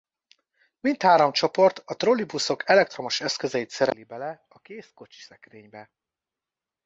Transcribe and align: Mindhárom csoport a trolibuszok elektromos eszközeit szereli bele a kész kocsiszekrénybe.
Mindhárom 0.79 1.31
csoport 1.31 1.79
a 1.85 1.95
trolibuszok 1.95 2.69
elektromos 2.69 3.21
eszközeit 3.21 3.69
szereli 3.69 4.03
bele 4.03 4.45
a 4.47 4.59
kész 4.59 4.91
kocsiszekrénybe. 4.93 5.91